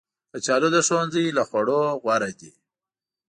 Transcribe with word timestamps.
کچالو 0.31 0.67
د 0.75 0.77
ښوونځي 0.87 1.23
له 1.37 1.43
خوړو 1.49 1.79
غوره 2.01 2.31
دي 2.39 2.51